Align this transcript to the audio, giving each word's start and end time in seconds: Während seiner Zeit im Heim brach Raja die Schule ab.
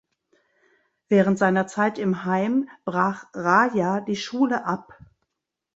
Während 1.09 1.37
seiner 1.37 1.67
Zeit 1.67 1.99
im 1.99 2.25
Heim 2.25 2.67
brach 2.85 3.25
Raja 3.35 4.01
die 4.01 4.15
Schule 4.15 4.65
ab. 4.65 4.97